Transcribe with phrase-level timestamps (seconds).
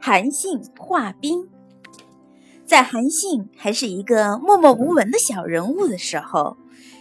[0.00, 1.48] 韩信画兵。
[2.64, 6.56] 在韩信还是一个默默无闻的小人物的时候，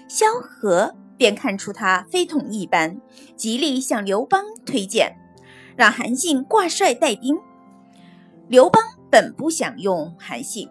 [0.08, 3.00] 萧何便看出他非同一般，
[3.36, 5.16] 极力向刘邦推荐，
[5.76, 7.40] 让韩信挂帅带兵。
[8.50, 10.68] 刘邦本不想用韩信，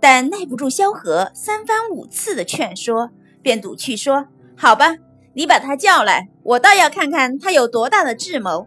[0.00, 3.10] 但耐不住萧何三番五次的劝说，
[3.42, 4.26] 便赌气说
[4.56, 4.96] ：“好吧，
[5.34, 8.66] 你把他叫来，我倒要看看他有多大的智谋。”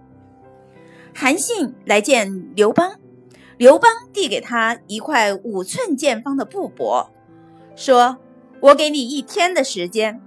[1.17, 2.99] 韩信来见刘邦。
[3.57, 7.07] 刘邦递给他一块五寸见方的布帛，
[7.73, 8.17] 说
[8.59, 10.21] ：“我给你一天的时间，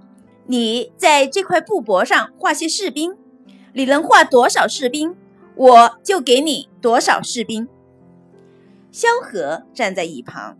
[0.47, 3.15] 你在这块布帛上画些士兵，
[3.73, 5.15] 你能画多少士兵，
[5.55, 7.67] 我就给你多少士兵。”
[8.91, 10.57] 萧何站在一旁，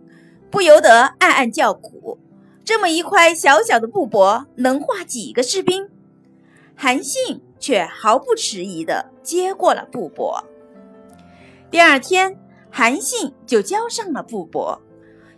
[0.52, 2.20] 不由得暗暗叫苦：
[2.64, 5.90] 这么一块小小的布帛，能画几个士兵？
[6.76, 10.44] 韩信却毫不迟疑地接过了布帛。
[11.70, 12.40] 第二天。
[12.72, 14.78] 韩信就交上了布帛，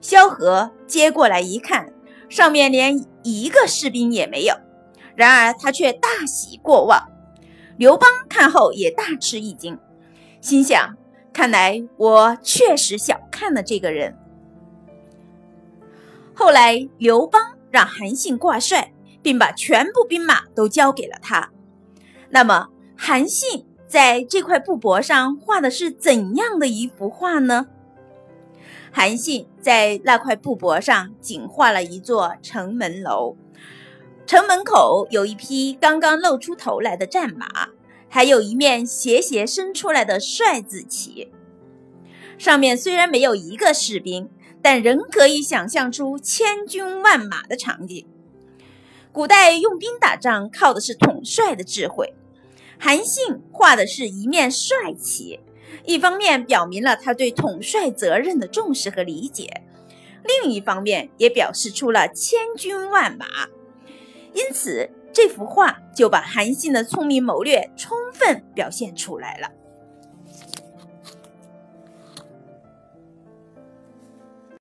[0.01, 1.93] 萧何接过来一看，
[2.27, 4.55] 上面连一个士兵也没有。
[5.15, 7.09] 然而他却大喜过望。
[7.77, 9.79] 刘邦看后也大吃一惊，
[10.41, 10.97] 心想：
[11.31, 14.17] 看来我确实小看了这个人。
[16.35, 21.49] 后来刘邦让韩信挂帅，并把全部兵马都交给了他。
[22.31, 23.65] 那么韩信。
[23.91, 27.67] 在这块布帛上画的是怎样的一幅画呢？
[28.89, 33.35] 韩信在那块布帛上仅画了一座城门楼，
[34.25, 37.67] 城门口有一匹刚刚露出头来的战马，
[38.07, 41.29] 还有一面斜斜伸出来的帅字旗。
[42.37, 44.29] 上面虽然没有一个士兵，
[44.61, 48.07] 但仍可以想象出千军万马的场景。
[49.11, 52.13] 古代用兵打仗靠的是统帅的智慧。
[52.83, 55.39] 韩信画的是一面帅旗，
[55.85, 59.61] 一方面表明了他对统帅责任的重视和理解，
[60.23, 63.27] 另一方面也表示出了千军万马。
[64.33, 69.51] 因此，这幅画就把韩信的聪明谋略充分表现出来了。